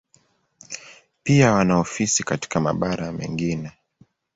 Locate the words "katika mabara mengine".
2.23-3.71